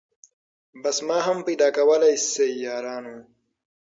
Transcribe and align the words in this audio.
بس 0.83 0.97
ما 1.07 1.17
هم 1.27 1.37
پیدا 1.47 1.67
کولای 1.77 2.15
سی 2.29 2.47
یارانو 2.65 3.17